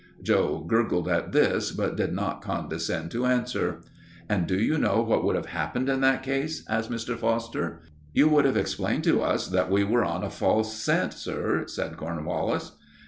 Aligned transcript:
Joe 0.23 0.65
gurgled 0.67 1.07
at 1.07 1.31
this, 1.31 1.69
but 1.71 1.95
did 1.95 2.11
not 2.11 2.41
condescend 2.41 3.11
to 3.11 3.27
answer. 3.27 3.81
"And 4.27 4.47
do 4.47 4.57
you 4.57 4.79
know 4.79 4.99
what 5.03 5.23
would 5.23 5.35
have 5.35 5.45
happened 5.45 5.89
in 5.89 6.01
that 6.01 6.23
case?" 6.23 6.65
asked 6.67 6.89
Mr. 6.89 7.15
Foster. 7.15 7.83
"You 8.11 8.27
would 8.27 8.45
have 8.45 8.57
explained 8.57 9.03
to 9.03 9.21
us 9.21 9.45
that 9.49 9.69
we 9.69 9.83
were 9.83 10.03
on 10.03 10.23
a 10.23 10.31
false 10.31 10.75
scent, 10.75 11.13
sir," 11.13 11.65
said 11.67 11.97
Cornwallis. 11.97 12.71